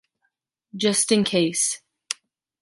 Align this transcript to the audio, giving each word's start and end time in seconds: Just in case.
Just 0.75 1.11
in 1.11 1.23
case. 1.23 1.79